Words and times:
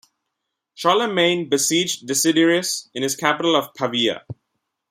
Charlemagne 0.73 1.47
besieged 1.47 2.09
Desiderius 2.09 2.89
in 2.95 3.03
his 3.03 3.15
capital 3.15 3.55
of 3.55 3.71
Pavia. 3.75 4.25